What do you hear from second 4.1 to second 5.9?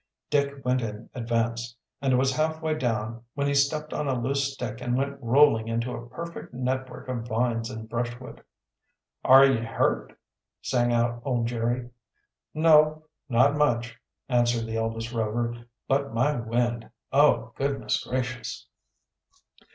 loose stick and went rolling